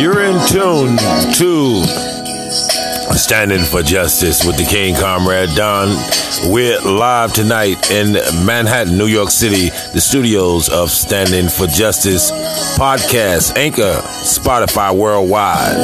[0.00, 0.96] You're in tune
[1.34, 1.84] to
[3.18, 5.94] Standing for Justice with the King Comrade Don.
[6.50, 8.14] We're live tonight in
[8.46, 12.30] Manhattan, New York City, the studios of Standing for Justice
[12.78, 15.76] podcast, Anchor, Spotify worldwide.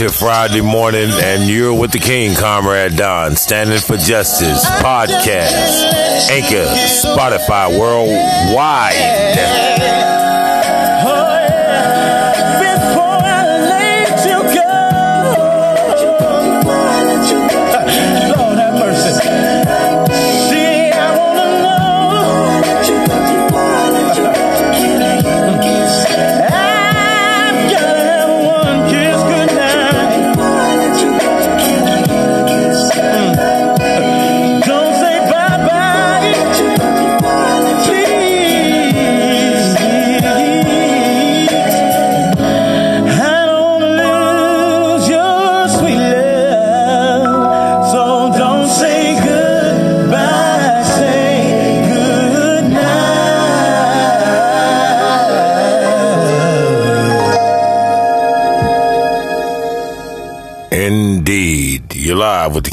[0.00, 6.64] to Friday morning, and you're with the King, Comrade Don, Standing for Justice podcast, Anchor,
[6.86, 8.94] Spotify, worldwide.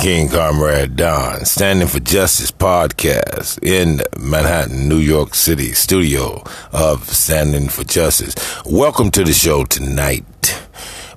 [0.07, 7.67] King Comrade Don, Standing for Justice podcast in Manhattan, New York City, studio of Standing
[7.67, 8.33] for Justice.
[8.65, 10.23] Welcome to the show tonight.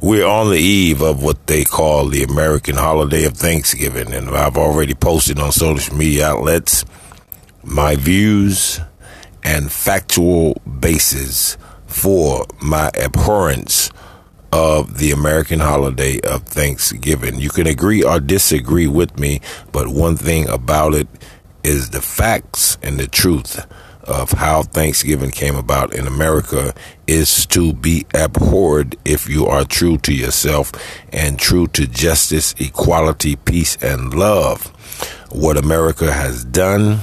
[0.03, 4.57] We're on the eve of what they call the American holiday of Thanksgiving, and I've
[4.57, 6.85] already posted on social media outlets
[7.63, 8.81] my views
[9.45, 11.57] and factual basis
[11.87, 13.93] for my abhorrence
[14.53, 17.39] of the American holiday of Thanksgiving.
[17.39, 19.41] You can agree or disagree with me,
[19.73, 21.09] but one thing about it
[21.63, 23.67] is the facts and the truth
[24.05, 26.75] of how Thanksgiving came about in America
[27.07, 30.73] is to be abhorred if you are true to yourself
[31.13, 34.67] and true to justice, equality, peace, and love.
[35.31, 37.01] What America has done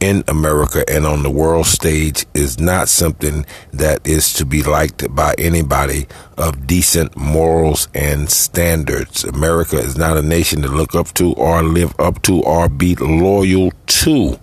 [0.00, 5.14] in America and on the world stage is not something that is to be liked
[5.14, 6.06] by anybody
[6.36, 9.24] of decent morals and standards.
[9.24, 12.94] America is not a nation to look up to or live up to or be
[12.96, 14.38] loyal to.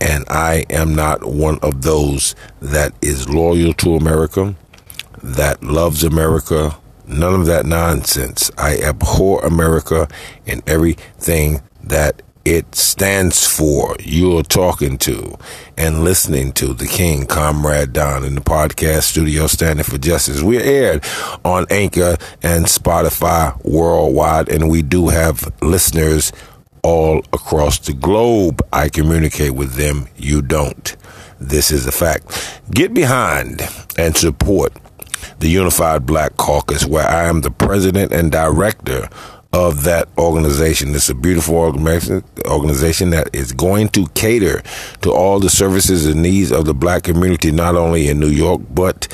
[0.00, 4.54] And I am not one of those that is loyal to America,
[5.22, 6.76] that loves America,
[7.06, 8.50] none of that nonsense.
[8.56, 10.08] I abhor America
[10.46, 13.96] and everything that it stands for.
[14.00, 15.36] You're talking to
[15.76, 20.42] and listening to the King, Comrade Don, in the podcast studio standing for justice.
[20.42, 21.04] We're aired
[21.44, 26.32] on Anchor and Spotify worldwide, and we do have listeners
[26.82, 28.62] all across the globe.
[28.72, 30.08] I communicate with them.
[30.16, 30.96] You don't.
[31.40, 32.60] This is a fact.
[32.70, 33.62] Get behind
[33.96, 34.72] and support
[35.38, 39.08] the Unified Black Caucus, where I am the president and director
[39.52, 40.94] of that organization.
[40.94, 44.62] It's a beautiful organization, that is going to cater
[45.02, 48.60] to all the services and needs of the black community, not only in New York,
[48.70, 49.08] but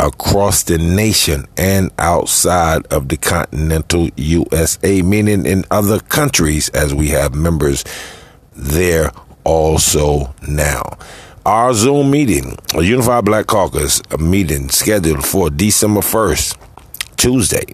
[0.00, 7.08] across the nation and outside of the continental USA, meaning in other countries, as we
[7.08, 7.84] have members
[8.54, 9.10] there
[9.44, 10.82] also now.
[11.44, 16.56] Our Zoom meeting, a Unified Black Caucus a meeting scheduled for December 1st,
[17.16, 17.64] Tuesday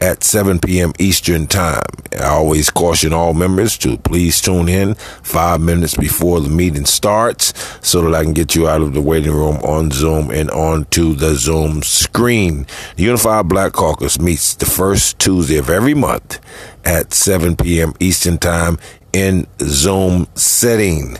[0.00, 0.92] at 7 p.m.
[0.98, 1.82] Eastern Time.
[2.18, 7.52] I always caution all members to please tune in five minutes before the meeting starts
[7.86, 11.14] so that I can get you out of the waiting room on Zoom and onto
[11.14, 12.66] the Zoom screen.
[12.96, 16.40] The Unified Black Caucus meets the first Tuesday of every month
[16.84, 17.94] at 7 p.m.
[18.00, 18.78] Eastern Time
[19.12, 21.16] in Zoom setting.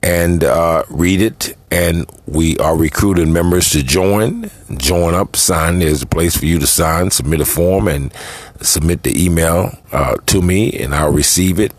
[0.03, 1.57] and uh, read it.
[1.71, 4.51] And we are recruiting members to join.
[4.77, 5.79] Join up, sign.
[5.79, 8.13] There's a place for you to sign, submit a form, and
[8.61, 11.73] submit the email uh, to me, and I'll receive it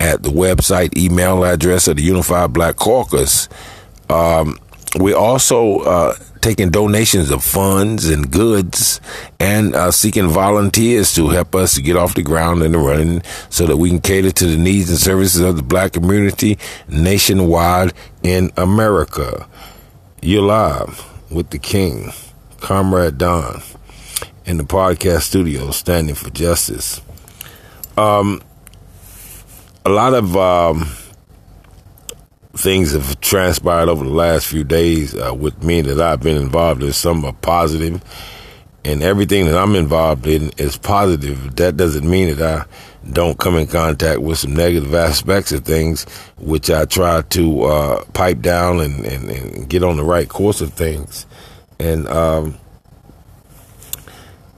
[0.00, 3.48] at the website email address of the Unified Black Caucus.
[4.10, 4.58] Um,
[4.98, 9.00] we also uh, taking donations of funds and goods
[9.38, 13.64] and uh, seeking volunteers to help us to get off the ground and running so
[13.64, 18.50] that we can cater to the needs and services of the black community nationwide in
[18.56, 19.48] America.
[20.20, 22.12] You're live with the King,
[22.60, 23.62] Comrade Don,
[24.44, 27.00] in the podcast studio, standing for justice.
[27.96, 28.42] Um,
[29.84, 30.90] a lot of um,
[32.54, 36.82] things have transpired over the last few days uh, with me that I've been involved
[36.82, 36.92] in.
[36.92, 38.02] Some are positive,
[38.84, 41.56] and everything that I'm involved in is positive.
[41.56, 46.04] That doesn't mean that I don't come in contact with some negative aspects of things,
[46.38, 50.60] which I try to uh, pipe down and, and, and, get on the right course
[50.60, 51.26] of things.
[51.80, 52.58] And um,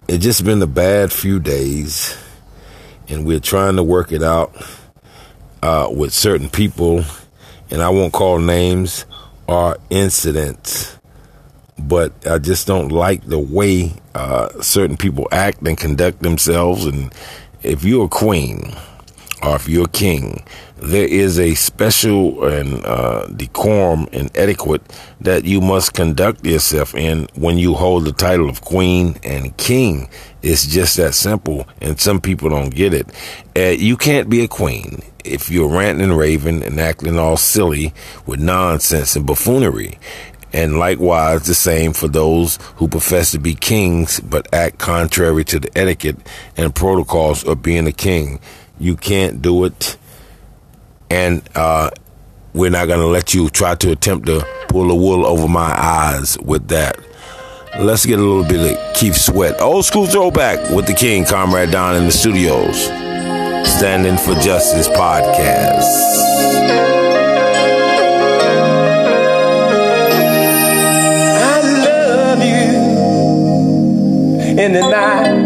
[0.09, 2.19] it's just been a bad few days,
[3.09, 4.55] and we're trying to work it out
[5.63, 7.05] uh, with certain people
[7.75, 9.05] and I won't call names
[9.49, 10.97] or incidents,
[11.77, 16.87] but I just don't like the way uh, certain people act and conduct themselves.
[16.87, 17.13] And
[17.65, 18.73] if you're a queen
[19.43, 20.45] or if you're a king,
[20.77, 24.83] there is a special and uh, decorum and etiquette
[25.21, 30.09] that you must conduct yourself in when you hold the title of queen and king.
[30.45, 33.09] It's just that simple, and some people don't get it.
[33.57, 37.95] Uh, you can't be a queen if you're ranting and raving and acting all silly
[38.27, 39.99] with nonsense and buffoonery.
[40.53, 45.61] And likewise, the same for those who profess to be kings but act contrary to
[45.61, 46.19] the etiquette
[46.59, 48.39] and protocols of being a king.
[48.79, 49.97] You can't do it.
[51.09, 51.89] And uh,
[52.53, 55.75] we're not going to let you try to attempt to pull the wool over my
[55.75, 56.99] eyes with that.
[57.79, 59.61] Let's get a little bit of Keith Sweat.
[59.61, 62.85] Old school throwback with the King, Comrade Don in the studios.
[63.69, 65.83] Standing for Justice podcast.
[71.43, 72.71] I love you
[74.63, 75.44] in the night.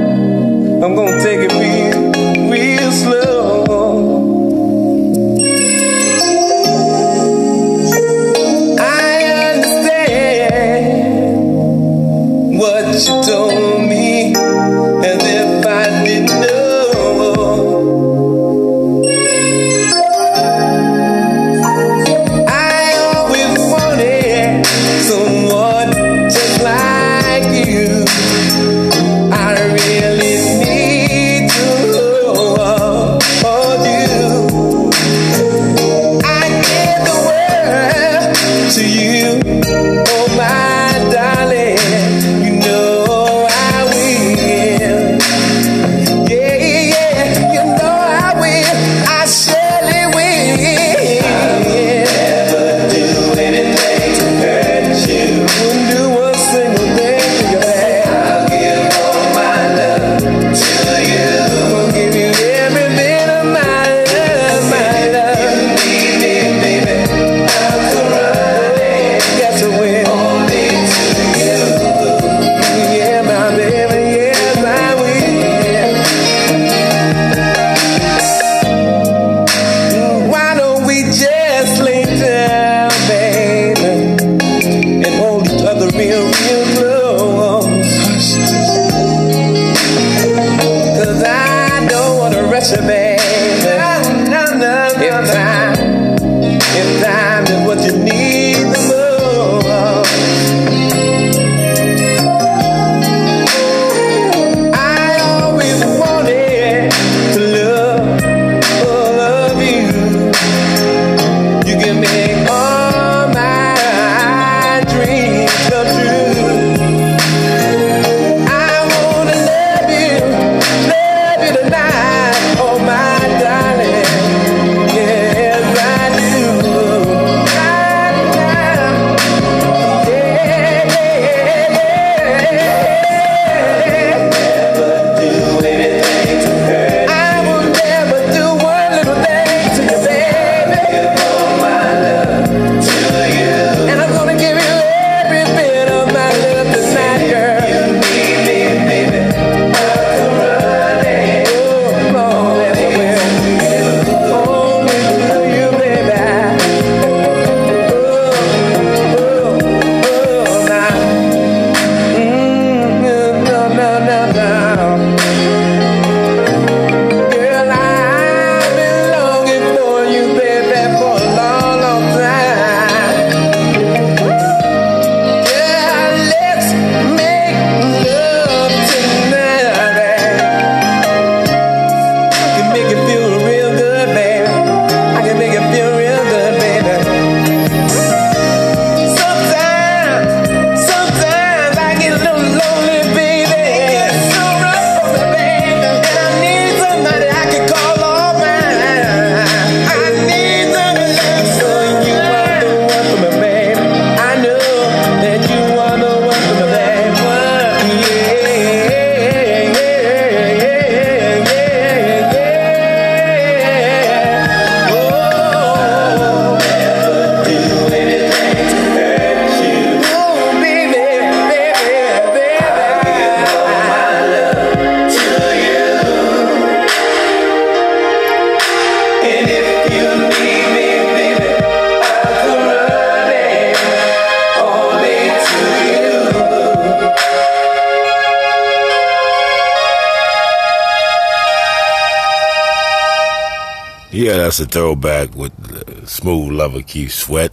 [244.18, 247.52] Yeah, that's a throwback with smooth lover Keith Sweat.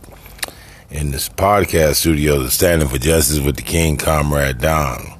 [0.89, 5.13] In this podcast studio, the Standing for Justice with the King, Comrade Don.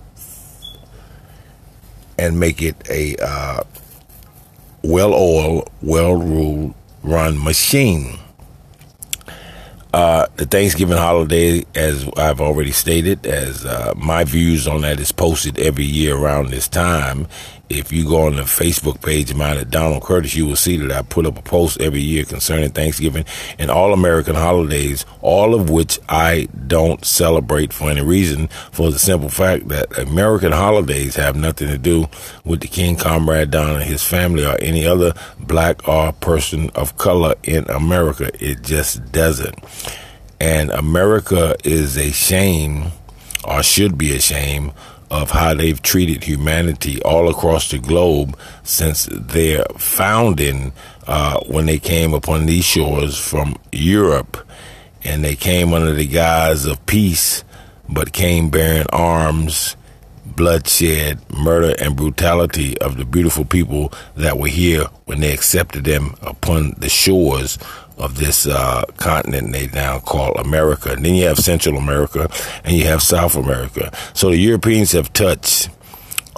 [2.17, 3.63] and make it a uh,
[4.83, 8.19] well oiled, well ruled, run machine.
[9.93, 15.11] Uh, the Thanksgiving holiday, as I've already stated, as uh, my views on that is
[15.11, 17.27] posted every year around this time,
[17.69, 20.77] if you go on the Facebook page of mine at Donald Curtis, you will see
[20.77, 23.25] that I put up a post every year concerning Thanksgiving
[23.59, 28.99] and all American holidays, all of which I don't celebrate for any reason, for the
[28.99, 32.07] simple fact that American holidays have nothing to do
[32.45, 36.97] with the King Comrade Don and his family or any other black or person of
[36.97, 38.29] color in America.
[38.39, 39.57] It just doesn't.
[40.39, 42.91] And America is a shame,
[43.43, 44.71] or should be a shame,
[45.09, 50.73] of how they've treated humanity all across the globe since their founding
[51.07, 54.37] uh, when they came upon these shores from Europe.
[55.03, 57.43] And they came under the guise of peace,
[57.87, 59.77] but came bearing arms,
[60.25, 66.15] bloodshed, murder, and brutality of the beautiful people that were here when they accepted them
[66.21, 67.57] upon the shores
[67.97, 70.91] of this uh, continent they now call America.
[70.91, 72.29] And then you have Central America
[72.63, 73.91] and you have South America.
[74.13, 75.69] So the Europeans have touched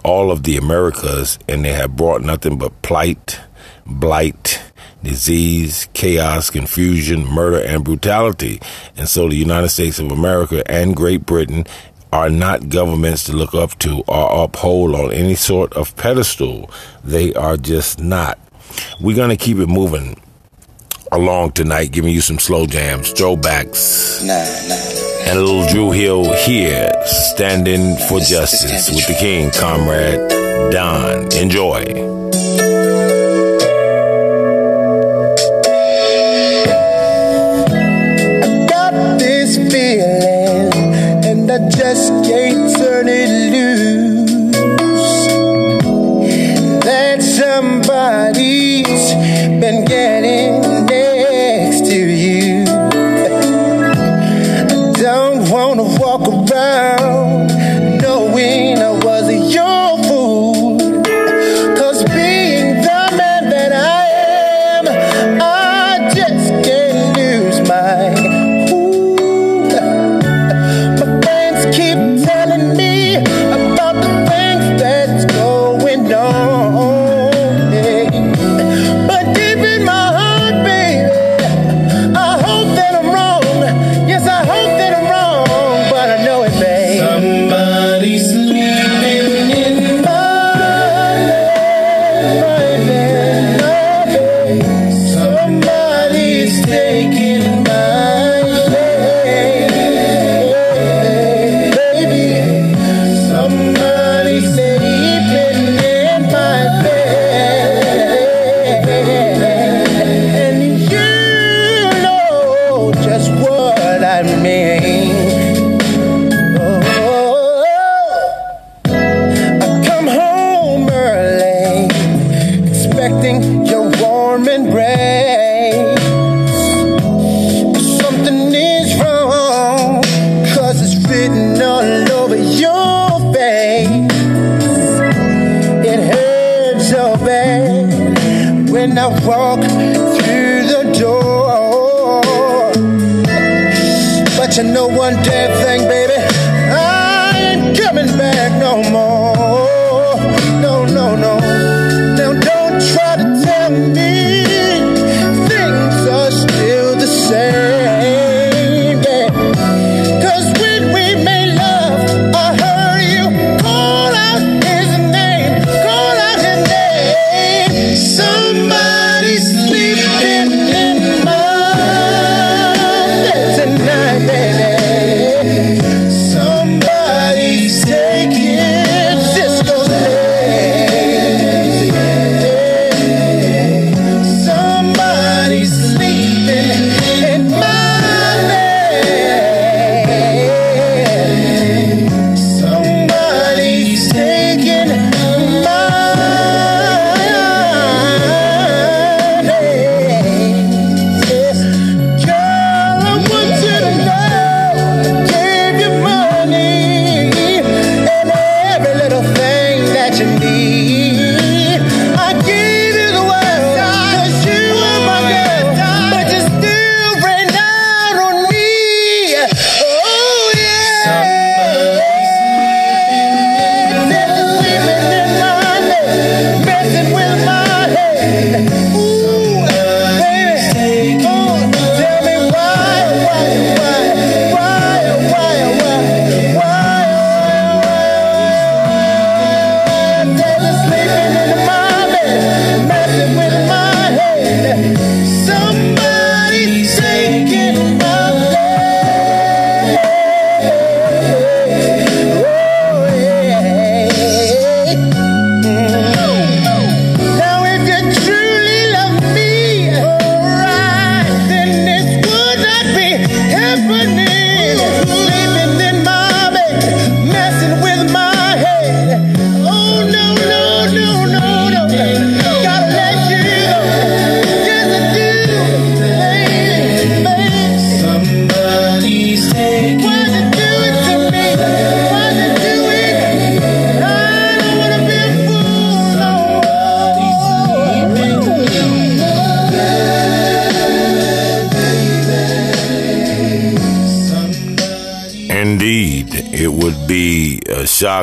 [0.03, 3.39] all of the Americas and they have brought nothing but plight,
[3.85, 4.61] blight,
[5.03, 8.61] disease, chaos, confusion, murder, and brutality.
[8.97, 11.65] And so the United States of America and Great Britain
[12.11, 16.71] are not governments to look up to or uphold on any sort of pedestal.
[17.03, 18.39] They are just not.
[18.99, 20.19] We're going to keep it moving
[21.11, 24.33] along tonight, giving you some slow jams, throwbacks, nah,
[24.67, 25.29] nah.
[25.29, 31.31] and a little Dru Hill here, standing for justice with the King, Comrade Don.
[31.33, 32.09] Enjoy.
[41.51, 42.48] I just can't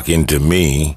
[0.06, 0.96] shocking to me,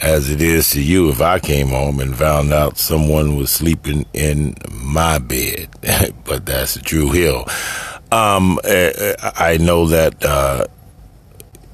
[0.00, 4.06] as it is to you, if I came home and found out someone was sleeping
[4.14, 5.68] in my bed.
[6.24, 7.44] but that's Dru Hill.
[8.10, 10.64] Um, uh, I know that uh,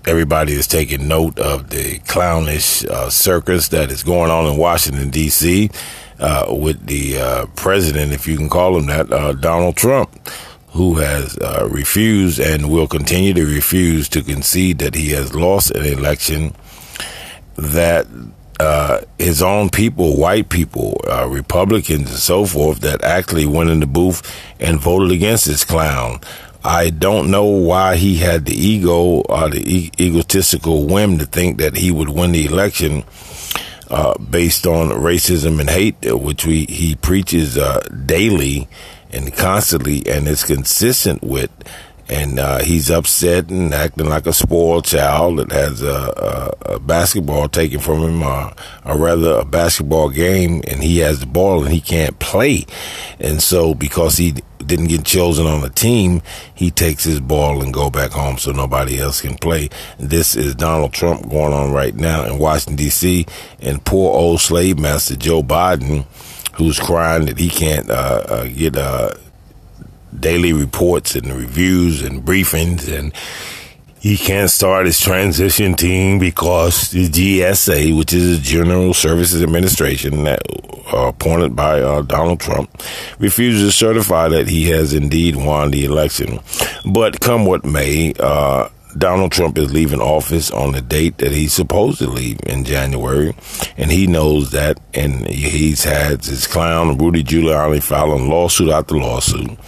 [0.04, 5.10] everybody is taking note of the clownish uh, circus that is going on in Washington
[5.10, 5.70] D.C.
[6.18, 10.28] Uh, with the uh, president, if you can call him that, uh, Donald Trump,
[10.70, 15.70] who has uh, refused and will continue to refuse to concede that he has lost
[15.70, 16.52] an election
[17.74, 18.06] that
[18.60, 23.80] uh, his own people, white people, uh, Republicans, and so forth, that actually went in
[23.80, 24.22] the booth
[24.60, 26.20] and voted against this clown.
[26.62, 31.58] I don't know why he had the ego or the e- egotistical whim to think
[31.58, 33.04] that he would win the election
[33.90, 38.66] uh, based on racism and hate, uh, which we he preaches uh, daily
[39.12, 41.50] and constantly, and is consistent with.
[42.08, 46.78] And uh, he's upset and acting like a spoiled child that has a, a, a
[46.78, 48.52] basketball taken from him, or,
[48.84, 52.66] or rather a basketball game, and he has the ball and he can't play.
[53.18, 54.34] And so, because he
[54.66, 56.22] didn't get chosen on the team,
[56.54, 59.70] he takes his ball and go back home so nobody else can play.
[59.98, 63.26] This is Donald Trump going on right now in Washington D.C.
[63.60, 66.04] and poor old slave master Joe Biden,
[66.56, 69.14] who's crying that he can't uh, uh, get uh,
[70.18, 73.12] daily reports and reviews and briefings and
[74.04, 80.24] he can't start his transition team because the GSA, which is the General Services Administration,
[80.24, 80.42] that
[80.92, 82.70] uh, appointed by uh, Donald Trump,
[83.18, 86.38] refuses to certify that he has indeed won the election.
[86.84, 91.54] But come what may, uh, Donald Trump is leaving office on the date that he's
[91.54, 93.34] supposed to leave in January,
[93.78, 99.58] and he knows that, and he's had his clown Rudy Giuliani filing lawsuit after lawsuit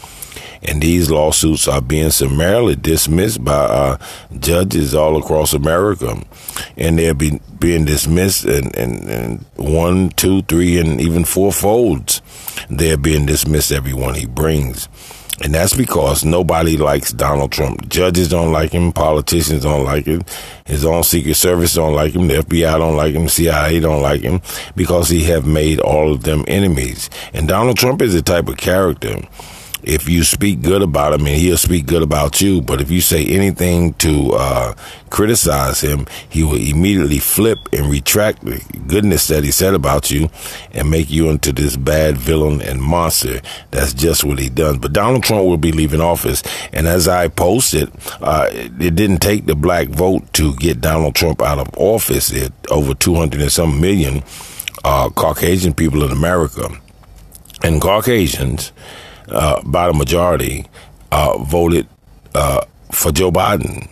[0.66, 3.98] and these lawsuits are being summarily dismissed by uh,
[4.38, 6.20] judges all across America,
[6.76, 12.20] and they're be, being dismissed in one, two, three, and even four folds.
[12.68, 14.88] They're being dismissed every one he brings.
[15.42, 17.90] And that's because nobody likes Donald Trump.
[17.90, 18.90] Judges don't like him.
[18.90, 20.22] Politicians don't like him.
[20.64, 22.26] His own Secret Service don't like him.
[22.26, 23.29] The FBI don't like him.
[23.29, 24.40] CIA don't like him
[24.74, 27.11] because he have made all of them enemies.
[27.35, 29.18] And Donald Trump is the type of character
[29.82, 32.60] if you speak good about him and he'll speak good about you.
[32.60, 34.74] But if you say anything to uh,
[35.10, 40.28] criticize him, he will immediately flip and retract the goodness that he said about you
[40.72, 43.40] and make you into this bad villain and monster.
[43.70, 44.78] That's just what he does.
[44.78, 46.42] But Donald Trump will be leaving office.
[46.72, 51.42] And as I posted, uh, it didn't take the black vote to get Donald Trump
[51.42, 52.30] out of office.
[52.32, 54.22] It over 200 and some million
[54.84, 56.68] uh, Caucasian people in America.
[57.62, 58.72] And Caucasians,
[59.28, 60.66] uh, by the majority,
[61.12, 61.86] uh, voted
[62.34, 63.88] uh, for Joe Biden.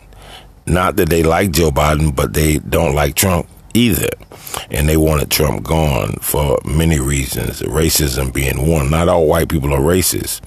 [0.66, 4.08] Not that they like Joe Biden, but they don't like Trump either.
[4.70, 8.88] And they wanted Trump gone for many reasons, racism being one.
[8.88, 10.40] Not all white people are racist.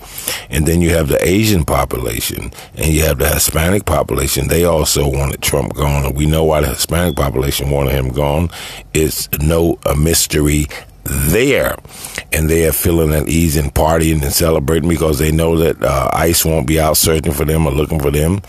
[0.50, 4.48] And then you have the Asian population and you have the Hispanic population.
[4.48, 6.06] They also wanted Trump gone.
[6.06, 8.50] And we know why the Hispanic population wanted him gone.
[8.94, 10.68] It's no a mystery
[11.10, 11.76] there
[12.32, 16.10] and they are feeling at ease and partying and celebrating because they know that uh,
[16.14, 18.42] ICE won't be out searching for them or looking for them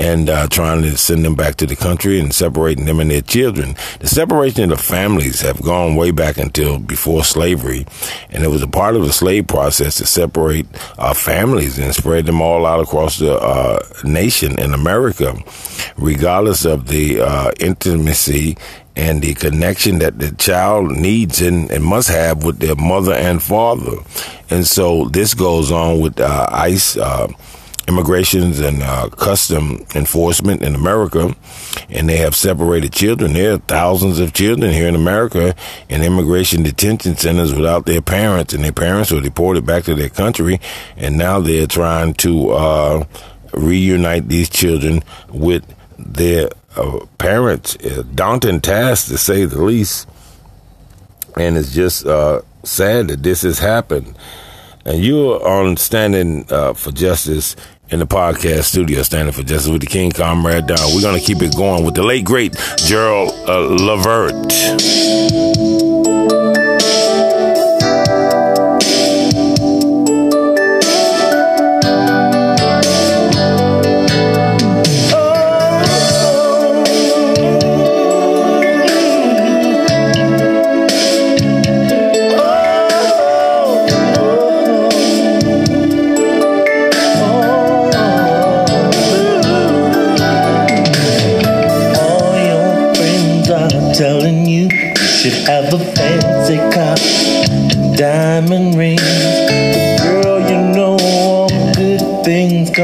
[0.00, 3.20] and uh, trying to send them back to the country and separating them and their
[3.20, 3.74] children.
[3.98, 7.86] The separation of the families have gone way back until before slavery,
[8.30, 10.66] and it was a part of the slave process to separate
[10.98, 15.36] uh, families and spread them all out across the uh, nation in America,
[15.98, 18.56] regardless of the uh, intimacy
[19.00, 23.42] and the connection that the child needs and, and, must have with their mother and
[23.42, 23.96] father.
[24.50, 27.28] And so this goes on with uh, ICE, uh,
[27.88, 31.34] immigrations and uh, custom enforcement in America,
[31.88, 33.32] and they have separated children.
[33.32, 35.54] There are thousands of children here in America
[35.88, 40.10] in immigration detention centers without their parents, and their parents were deported back to their
[40.10, 40.60] country,
[40.98, 43.04] and now they're trying to uh,
[43.54, 45.64] reunite these children with
[45.98, 47.76] their uh, parents.
[47.76, 50.08] A daunting task, to say the least.
[51.36, 54.16] And it's just uh, sad that this has happened.
[54.84, 57.54] And you're on Standing uh, for Justice
[57.90, 60.94] in the podcast studio, Standing for Justice with the King Comrade Don.
[60.94, 63.60] We're going to keep it going with the late, great Gerald uh,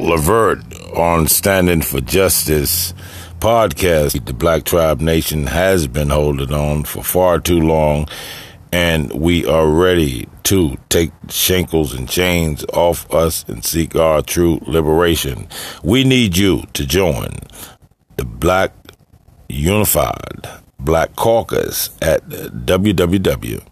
[0.00, 0.60] Levert
[0.96, 2.94] on Standing for Justice
[3.38, 4.24] podcast.
[4.24, 8.08] The Black Tribe Nation has been holding on for far too long,
[8.72, 14.58] and we are ready to take shackles and chains off us and seek our true
[14.66, 15.46] liberation.
[15.84, 17.34] We need you to join
[18.16, 18.72] the Black
[19.48, 23.62] Unified Black Caucus at www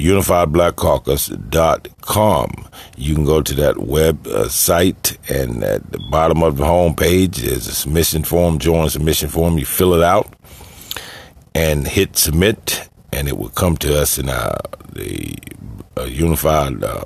[0.00, 2.68] unifiedblackcaucus.com.
[2.96, 6.96] You can go to that web uh, site, and at the bottom of the home
[6.96, 8.58] page is a submission form.
[8.58, 9.58] Join submission form.
[9.58, 10.32] You fill it out
[11.54, 15.36] and hit submit, and it will come to us in the
[15.96, 17.04] uh, Unified uh,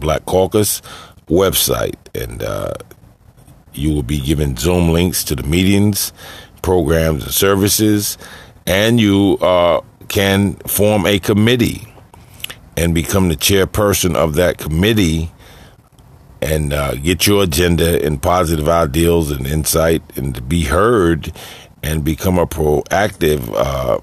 [0.00, 0.82] Black Caucus
[1.28, 2.74] website, and uh,
[3.72, 6.12] you will be given Zoom links to the meetings,
[6.62, 8.18] programs, and services,
[8.66, 11.86] and you uh, can form a committee
[12.78, 15.32] and become the chairperson of that committee
[16.40, 21.32] and uh, get your agenda and positive ideals and insight and to be heard
[21.82, 23.98] and become a proactive, uh,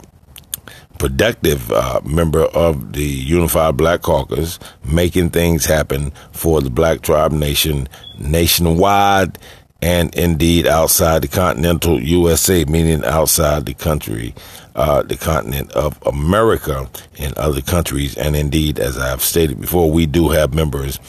[1.00, 7.32] productive uh, member of the Unified Black Caucus, making things happen for the Black Tribe
[7.32, 7.88] Nation
[8.20, 9.40] nationwide
[9.82, 14.36] and indeed outside the continental USA, meaning outside the country
[14.76, 18.18] uh, the continent of America in other countries.
[18.18, 21.00] And indeed, as I've stated before, we do have members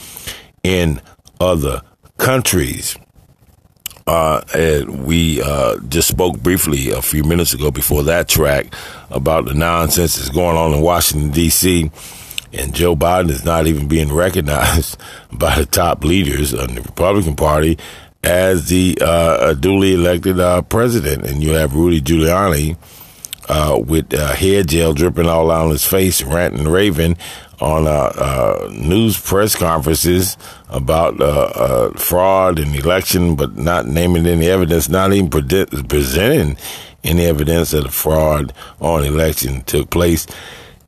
[0.62, 1.00] in
[1.40, 1.82] other
[2.16, 2.96] countries.
[4.06, 8.72] Uh, and we uh, just spoke briefly a few minutes ago before that track
[9.10, 11.90] about the nonsense that's going on in Washington, D.C.
[12.52, 14.96] And Joe Biden is not even being recognized
[15.32, 17.78] by the top leaders of the Republican Party
[18.22, 21.24] as the uh, duly elected uh, president.
[21.26, 22.76] And you have Rudy Giuliani
[23.48, 27.16] uh, with uh, hair gel dripping all on his face, ranting raving
[27.60, 30.36] on uh, uh, news press conferences
[30.68, 36.56] about uh, fraud and election, but not naming any evidence, not even pre- presenting
[37.04, 40.26] any evidence that a fraud on election took place.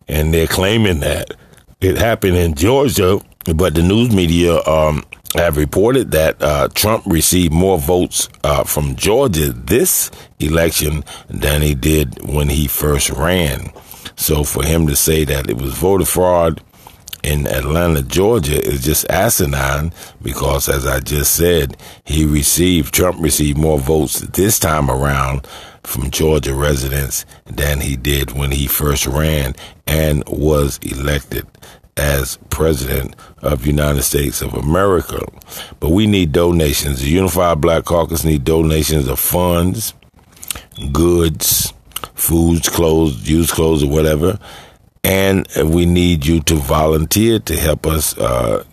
[0.08, 1.32] And they're claiming that
[1.80, 3.20] it happened in Georgia,
[3.54, 5.04] but the news media um,
[5.34, 11.74] have reported that uh, Trump received more votes uh, from Georgia this election than he
[11.74, 13.70] did when he first ran.
[14.16, 16.62] So for him to say that it was voter fraud
[17.22, 23.58] in Atlanta, Georgia is just asinine because, as I just said, he received, Trump received
[23.58, 25.46] more votes this time around
[25.82, 29.54] from Georgia residents than he did when he first ran
[29.86, 31.46] and was elected
[31.98, 35.20] as president of United States of America.
[35.80, 37.00] But we need donations.
[37.00, 39.94] The Unified Black Caucus need donations of funds,
[40.92, 41.72] goods,
[42.14, 44.38] foods, clothes, used clothes, or whatever.
[45.04, 48.64] And we need you to volunteer to help us uh,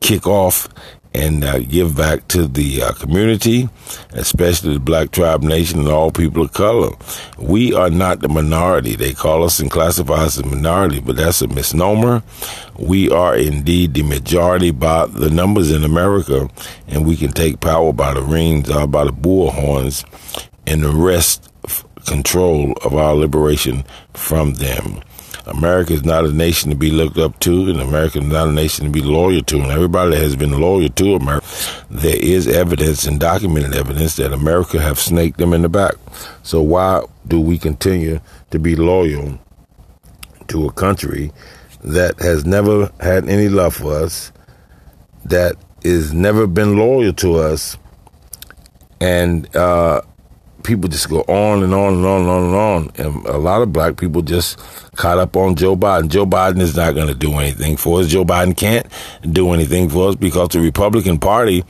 [0.00, 0.68] kick off
[1.14, 3.68] and uh, give back to the uh, community,
[4.12, 6.90] especially the Black Tribe Nation and all people of color.
[7.38, 8.96] We are not the minority.
[8.96, 12.22] They call us and classify us as a minority, but that's a misnomer.
[12.78, 16.48] We are indeed the majority by the numbers in America,
[16.88, 20.04] and we can take power by the rings by the bull horns
[20.66, 21.50] and wrest
[22.06, 23.84] control of our liberation
[24.14, 25.00] from them.
[25.46, 28.52] America is not a nation to be looked up to, and America is not a
[28.52, 29.60] nation to be loyal to.
[29.60, 31.46] And everybody that has been loyal to America,
[31.90, 35.94] there is evidence and documented evidence that America have snaked them in the back.
[36.42, 38.20] So why do we continue
[38.50, 39.38] to be loyal
[40.48, 41.32] to a country
[41.82, 44.32] that has never had any love for us,
[45.24, 47.76] that is never been loyal to us,
[49.00, 50.00] and uh,
[50.62, 52.90] people just go on and on and on and on and on.
[52.96, 54.58] And a lot of black people just
[54.96, 56.08] caught up on Joe Biden.
[56.08, 58.08] Joe Biden is not going to do anything for us.
[58.08, 58.86] Joe Biden can't
[59.30, 61.64] do anything for us because the Republican Party,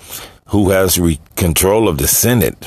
[0.47, 2.67] who has re- control of the Senate,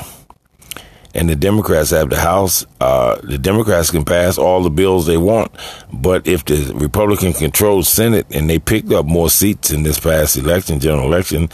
[1.14, 2.66] and the Democrats have the House.
[2.80, 5.50] Uh, the Democrats can pass all the bills they want,
[6.00, 10.36] but if the Republican controlled Senate and they picked up more seats in this past
[10.36, 11.48] election, general election,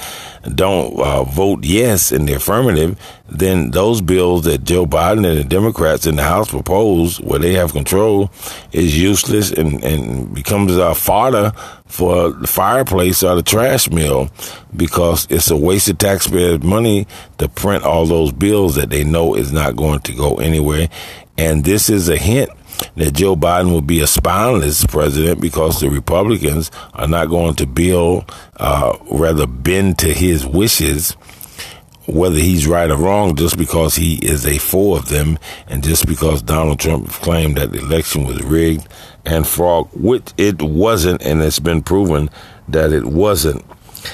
[0.54, 5.44] don't uh, vote yes in the affirmative, then those bills that Joe Biden and the
[5.44, 8.30] Democrats in the House propose, where they have control,
[8.72, 11.52] is useless and, and becomes a fodder
[11.86, 14.30] for the fireplace or the trash mill
[14.74, 17.06] because it's a waste of taxpayers' money
[17.38, 20.88] to print all those bills that they know is not going to go anywhere.
[21.38, 22.50] And this is a hint
[22.96, 27.66] that Joe Biden will be a spineless president because the Republicans are not going to
[27.66, 31.12] build, uh, rather bend to his wishes,
[32.06, 36.06] whether he's right or wrong, just because he is a fool of them, and just
[36.06, 38.88] because Donald Trump claimed that the election was rigged
[39.24, 42.28] and fraud, which it wasn't, and it's been proven
[42.68, 43.64] that it wasn't.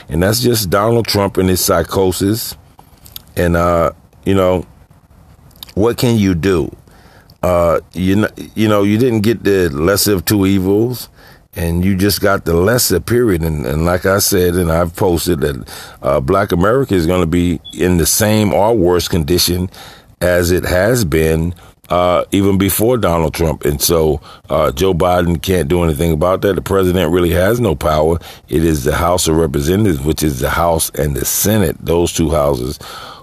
[0.08, 2.54] And that's just Donald Trump and his psychosis.
[3.36, 3.92] And, uh,
[4.24, 4.66] you know,
[5.74, 6.74] what can you do?
[7.42, 11.08] uh, you know, you know, you didn't get the lesser of two evils,
[11.54, 13.42] and you just got the lesser period.
[13.42, 17.26] And, and like I said, and I've posted that uh, Black America is going to
[17.26, 19.70] be in the same or worse condition
[20.20, 21.54] as it has been
[21.88, 23.64] uh, even before Donald Trump.
[23.64, 24.20] And so
[24.50, 26.54] uh, Joe Biden can't do anything about that.
[26.54, 28.18] The president really has no power.
[28.48, 32.30] It is the House of Representatives, which is the House and the Senate, those two
[32.30, 32.78] houses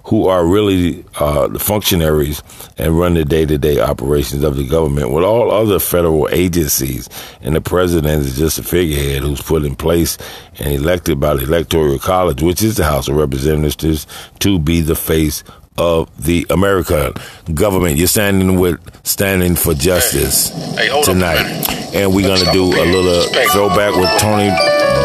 [0.06, 2.44] who are really uh, the functionaries
[2.78, 7.10] and run the day to day operations of the government with all other federal agencies.
[7.42, 10.18] And the president is just a figurehead who's put in place
[10.60, 14.06] and elected by the Electoral College, which is the House of Representatives,
[14.40, 15.44] to be the face
[15.78, 17.14] of the American
[17.54, 17.98] government.
[17.98, 23.24] You're standing with standing for justice hey, hey, tonight, and we're gonna do a little
[23.52, 24.50] throwback with Toni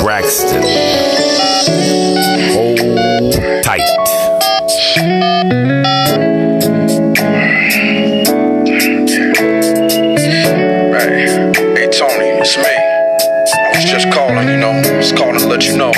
[0.05, 0.63] Braxton.
[2.53, 4.20] Hold tight.
[5.21, 5.27] Hey,
[11.77, 12.65] hey Tony, it's me.
[12.65, 15.93] I was just calling, you know, just calling to let you know.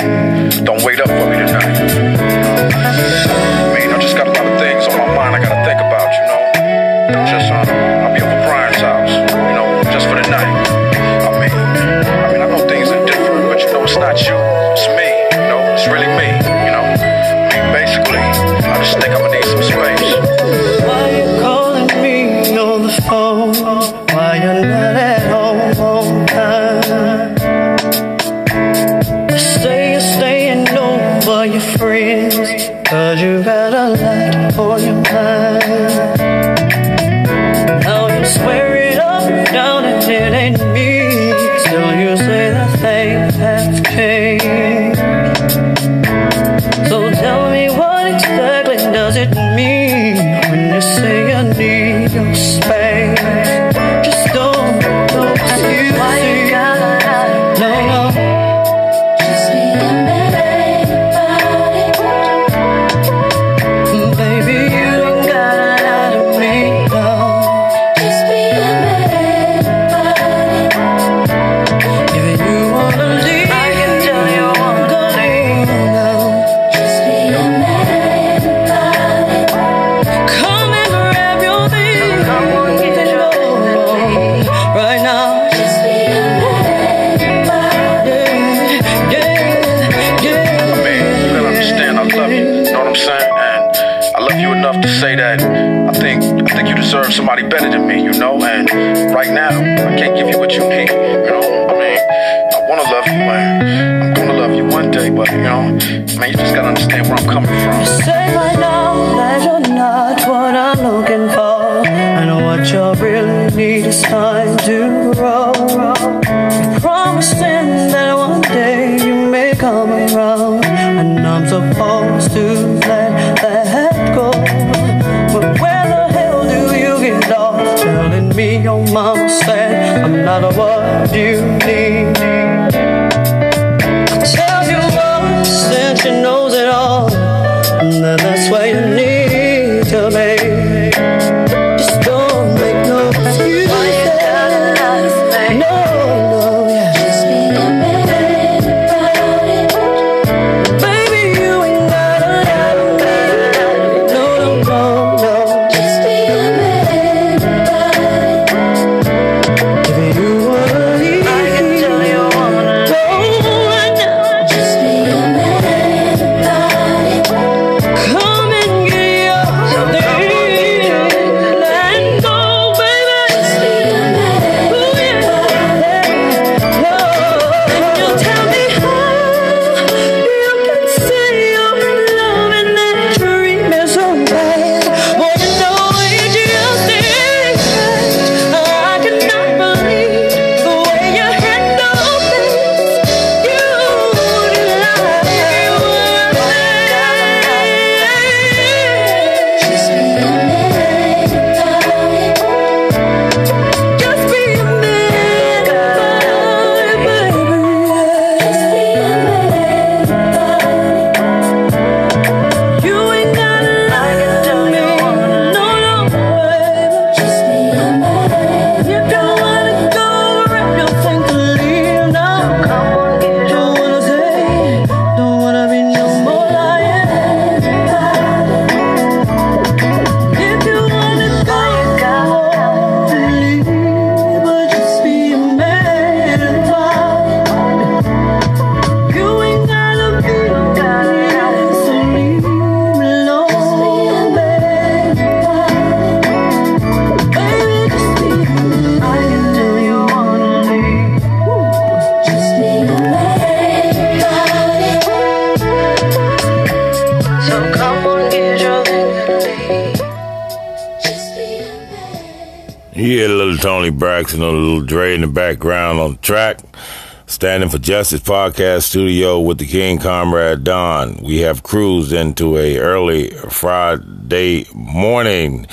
[267.43, 271.17] Standing for Justice podcast studio with the King Comrade Don.
[271.17, 275.67] We have cruised into a early Friday morning.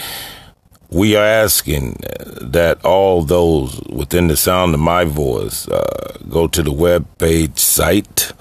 [0.88, 2.00] We are asking
[2.40, 7.60] that all those within the sound of my voice uh, go to the web page
[7.60, 8.32] site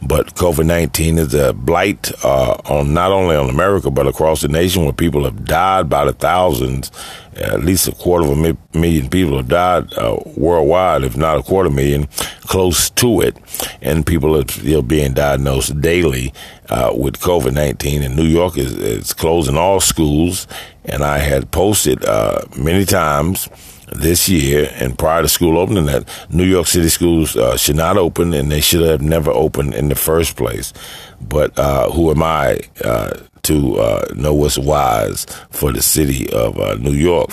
[0.00, 4.48] But COVID nineteen is a blight uh, on not only on America but across the
[4.48, 6.90] nation, where people have died by the thousands.
[7.36, 11.38] At least a quarter of a mi- million people have died uh, worldwide, if not
[11.38, 12.06] a quarter million,
[12.42, 13.36] close to it,
[13.80, 16.32] and people are still being diagnosed daily
[16.68, 18.02] uh, with COVID nineteen.
[18.02, 20.46] And New York is, is closing all schools,
[20.84, 23.48] and I had posted uh, many times
[23.94, 27.98] this year and prior to school opening that New York City schools uh, should not
[27.98, 30.72] open and they should have never opened in the first place.
[31.20, 36.58] But uh, who am I uh, to uh, know what's wise for the city of
[36.58, 37.30] uh, New York?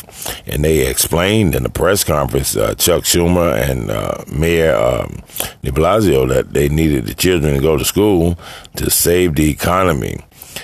[0.48, 5.22] And they explained in the press conference, uh, Chuck Schumer and uh, Mayor um,
[5.62, 8.38] de Blasio, that they needed the children to go to school
[8.76, 10.18] to save the economy,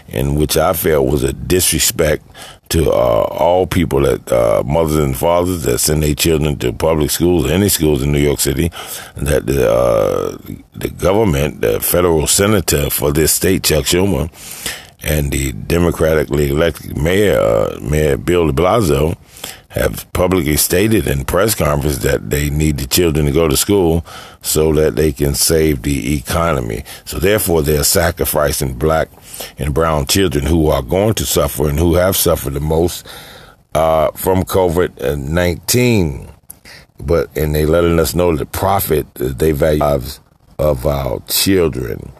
[0.07, 2.25] in which I felt was a disrespect
[2.69, 7.11] to uh, all people that uh, mothers and fathers that send their children to public
[7.11, 8.69] schools, any schools in New York City,
[9.15, 14.29] that the the government, the federal senator for this state, Chuck Schumer,
[15.05, 19.15] and the democratically elected mayor, uh, Mayor Bill De Blasio,
[19.69, 24.05] have publicly stated in press conference that they need the children to go to school
[24.41, 26.83] so that they can save the economy.
[27.03, 29.09] So therefore, they're sacrificing black
[29.57, 33.05] and brown children who are going to suffer and who have suffered the most
[33.73, 36.29] uh, from COVID nineteen.
[36.97, 40.21] But and they letting us know the profit they value lives
[40.57, 42.13] of our children,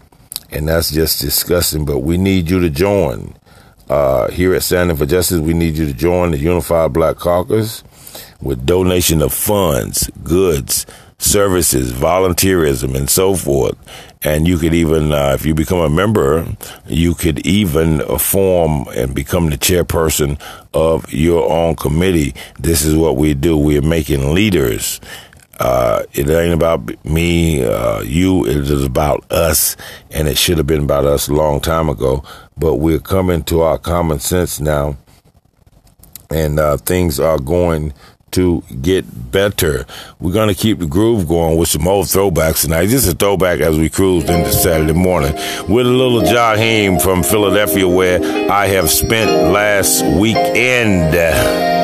[0.52, 1.86] and that's just disgusting.
[1.86, 3.36] But we need you to join
[3.90, 5.40] uh, here at Standing for Justice.
[5.40, 7.84] We need you to join the Unified Black Caucus
[8.42, 10.86] with donation of funds, goods,
[11.18, 13.78] services, volunteerism, and so forth.
[14.24, 16.46] And you could even, uh, if you become a member,
[16.88, 20.40] you could even form and become the chairperson
[20.74, 22.34] of your own committee.
[22.60, 23.58] This is what we do.
[23.58, 25.00] We are making leaders.
[25.60, 28.46] Uh, it ain't about me, uh, you.
[28.46, 29.78] It is about us,
[30.12, 32.24] and it should have been about us a long time ago.
[32.58, 34.98] But we're coming to our common sense now,
[36.30, 37.94] and uh, things are going
[38.32, 39.86] to get better.
[40.20, 42.88] We're going to keep the groove going with some old throwbacks tonight.
[42.88, 45.34] Just a throwback as we cruise into Saturday morning
[45.70, 48.20] with a little Jaheim from Philadelphia, where
[48.52, 51.75] I have spent last weekend.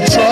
[0.00, 0.23] My truck,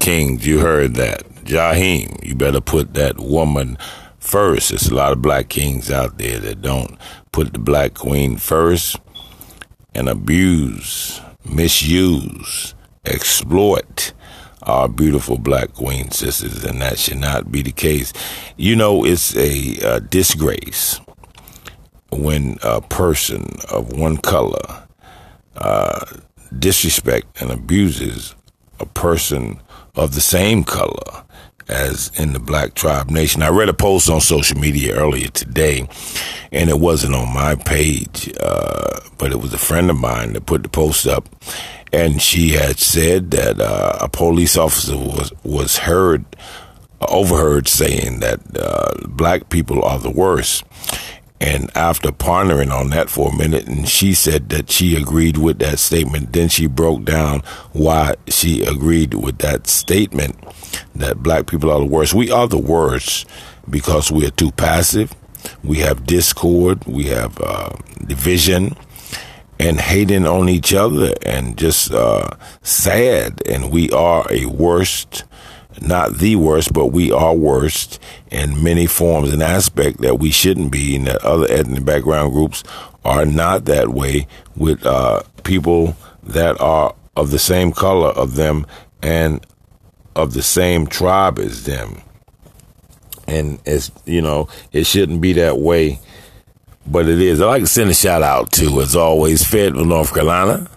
[0.00, 1.22] Kings, you heard that.
[1.44, 3.76] Jaheim, you better put that woman
[4.18, 4.70] first.
[4.70, 6.98] There's a lot of black kings out there that don't
[7.32, 8.96] put the black queen first
[9.94, 12.74] and abuse, misuse,
[13.04, 14.14] exploit
[14.62, 18.12] our beautiful black queen sisters, and that should not be the case.
[18.56, 20.98] You know, it's a uh, disgrace
[22.10, 24.86] when a person of one color
[25.56, 26.04] uh,
[26.58, 28.34] disrespect and abuses
[28.80, 29.60] a person
[29.94, 31.24] of the same color
[31.68, 33.42] as in the black tribe nation.
[33.42, 35.88] I read a post on social media earlier today,
[36.50, 40.46] and it wasn't on my page, uh, but it was a friend of mine that
[40.46, 41.28] put the post up,
[41.92, 46.24] and she had said that uh, a police officer was was heard
[47.08, 50.64] overheard saying that uh, black people are the worst.
[51.40, 55.58] And after pondering on that for a minute, and she said that she agreed with
[55.60, 57.40] that statement, then she broke down
[57.72, 60.36] why she agreed with that statement
[60.94, 62.12] that black people are the worst.
[62.12, 63.26] We are the worst
[63.68, 65.14] because we are too passive.
[65.64, 66.84] We have discord.
[66.84, 67.70] We have uh,
[68.06, 68.76] division
[69.58, 72.30] and hating on each other and just uh,
[72.62, 73.42] sad.
[73.46, 75.24] And we are a worst,
[75.80, 77.98] not the worst, but we are worst
[78.30, 82.62] in many forms and aspect that we shouldn't be, and that other ethnic background groups
[83.04, 88.66] are not that way with uh, people that are of the same color of them
[89.02, 89.44] and
[90.16, 92.02] of the same tribe as them.
[93.26, 96.00] And it's, you know, it shouldn't be that way
[96.86, 97.40] but it is.
[97.40, 100.68] I like to send a shout out to, as always, Fayetteville, North Carolina.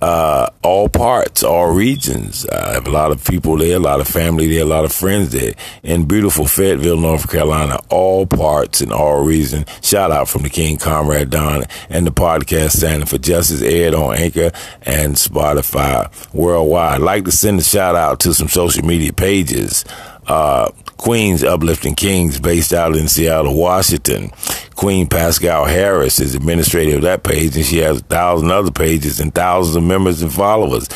[0.00, 2.46] Uh, all parts, all regions.
[2.46, 4.92] I have a lot of people there, a lot of family there, a lot of
[4.92, 5.52] friends there.
[5.82, 9.66] In beautiful Fayetteville, North Carolina, all parts and all regions.
[9.82, 14.16] Shout out from the King Comrade Don and the podcast Standing for Justice aired on
[14.16, 16.94] Anchor and Spotify worldwide.
[16.94, 19.84] I'd like to send a shout out to some social media pages.
[20.26, 20.70] Uh,
[21.00, 24.30] Queens Uplifting Kings, based out in Seattle, Washington.
[24.74, 29.18] Queen Pascal Harris is administrator of that page, and she has a thousand other pages
[29.18, 30.90] and thousands of members and followers.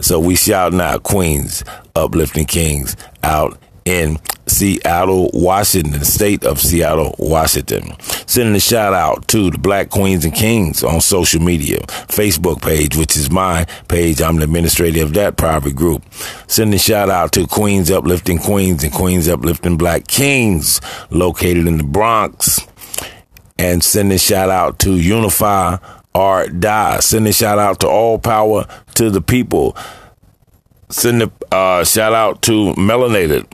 [0.00, 1.64] So we shouting out Queens
[1.96, 3.58] Uplifting Kings out
[3.88, 7.98] in Seattle, Washington, state of Seattle, Washington.
[8.26, 11.78] Sending a shout out to the Black Queens and Kings on social media,
[12.08, 14.20] Facebook page, which is my page.
[14.20, 16.02] I'm the administrator of that private group.
[16.46, 20.80] Sending a shout out to Queens Uplifting Queens and Queens Uplifting Black Kings
[21.10, 22.60] located in the Bronx.
[23.58, 25.78] And sending a shout out to Unify
[26.14, 27.00] or Die.
[27.00, 29.76] Sending a shout out to All Power to the People.
[30.90, 33.46] Send a uh, shout out to Melanated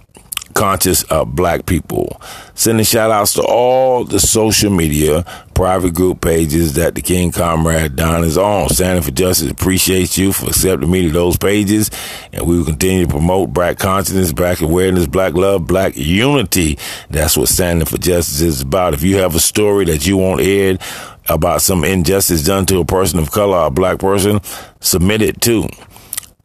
[0.54, 2.20] conscious uh, black people.
[2.54, 5.24] Sending shout outs to all the social media
[5.54, 8.68] private group pages that the King Comrade Don is on.
[8.68, 11.90] Standing for Justice appreciates you for accepting me to those pages,
[12.32, 16.78] and we will continue to promote black consciousness, black awareness, black love, black unity.
[17.10, 18.94] That's what Standing for Justice is about.
[18.94, 20.80] If you have a story that you want aired
[21.28, 24.40] about some injustice done to a person of color or a black person,
[24.80, 25.68] submit it too.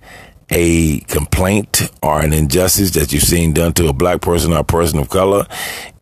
[0.50, 4.64] a complaint or an injustice that you've seen done to a black person or a
[4.64, 5.48] person of color,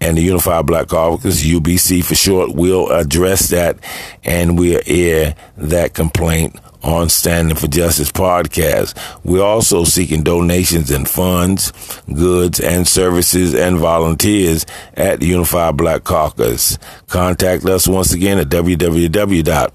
[0.02, 3.78] and the Unified Black Caucus, UBC for short, will address that
[4.24, 8.98] and we'll air that complaint on Standing for Justice podcast.
[9.24, 11.72] We're also seeking donations and funds,
[12.14, 14.66] goods and services and volunteers
[14.96, 16.78] at the Unified Black Caucus.
[17.08, 19.74] Contact us once again at www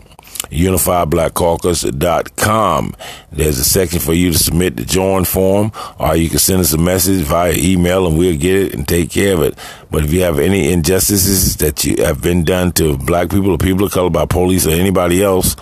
[0.50, 2.94] unifiedblackcaucus.com.
[3.30, 6.72] There's a section for you to submit the join form, or you can send us
[6.72, 9.58] a message via email and we'll get it and take care of it.
[9.90, 13.58] But if you have any injustices that you have been done to black people or
[13.58, 15.56] people of color by police or anybody else,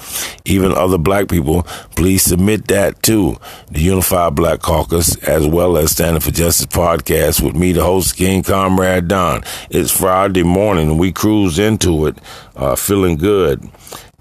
[0.44, 1.62] even other black people,
[1.94, 3.36] please submit that to
[3.70, 8.16] the Unified Black Caucus as well as Standing for Justice podcast with me, the host,
[8.16, 9.42] King Comrade Don.
[9.70, 12.18] It's Friday morning we cruise into it,
[12.56, 13.70] uh, feeling good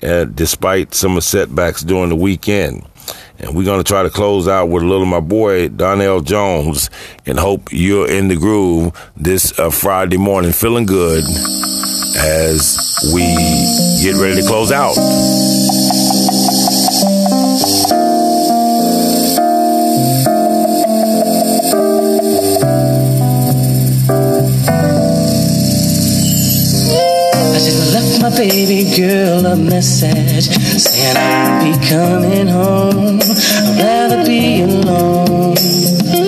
[0.06, 2.86] uh, despite some setbacks during the weekend.
[3.40, 6.90] And we're going to try to close out with a little my boy, Donell Jones,
[7.26, 11.24] and hope you're in the groove this uh, Friday morning, feeling good
[12.18, 12.78] as
[13.14, 13.22] we
[14.02, 14.96] get ready to close out.
[28.22, 33.20] My baby girl a message saying I'll be coming home.
[33.22, 36.25] I'd rather be alone.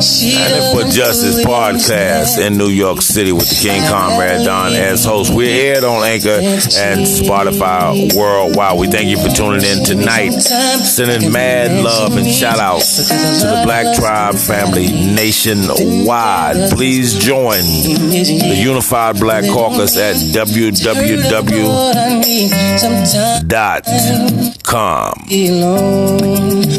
[0.00, 5.32] Standing for Justice podcast in New York City with the King Comrade Don as host.
[5.34, 8.78] We're aired on Anchor and Spotify worldwide.
[8.78, 10.30] We thank you for tuning in tonight.
[10.40, 13.14] Sending mad love and shout outs to
[13.46, 16.70] the Black Tribe family nationwide.
[16.72, 20.84] Please join the Unified Black Caucus at www.com.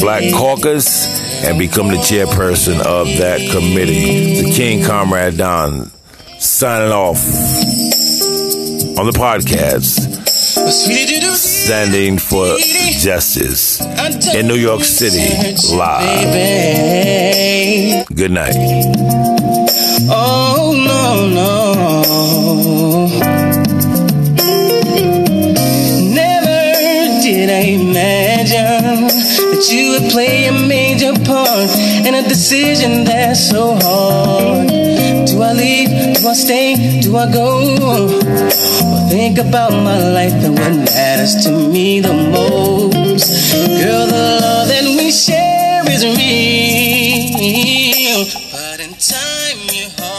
[0.00, 4.42] Black Caucus and become the chairperson of that committee.
[4.42, 5.90] The King Comrade Don
[6.38, 7.18] signing off
[8.98, 10.27] on the podcast
[11.34, 12.56] standing for
[12.98, 13.80] justice
[14.34, 15.18] in New York City
[15.76, 16.34] live.
[18.14, 18.54] Good night.
[20.10, 21.48] Oh no no.
[26.14, 29.17] Never did I imagine
[29.58, 31.70] that you would play a major part
[32.06, 34.68] in a decision that's so hard.
[34.68, 35.88] Do I leave?
[36.16, 37.00] Do I stay?
[37.00, 37.76] Do I go?
[39.10, 43.52] Think about my life and what matters to me the most.
[43.82, 47.28] Girl, the love that we share is real.